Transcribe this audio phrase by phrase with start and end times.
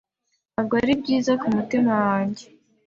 [0.53, 2.45] Ntabwo ari byiza kumutima wanjye.